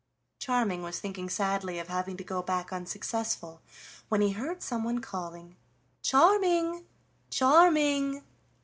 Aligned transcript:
Charming 0.39 0.81
was 0.81 0.99
thinking 0.99 1.29
sadly 1.29 1.77
of 1.77 1.87
having 1.87 2.17
to 2.17 2.23
go 2.23 2.41
back 2.41 2.73
unsuccessful 2.73 3.61
when 4.09 4.19
he 4.21 4.31
heard 4.31 4.63
someone 4.63 4.97
calling: 4.99 5.57
"Charming, 6.01 6.87
Charming!" 7.29 8.23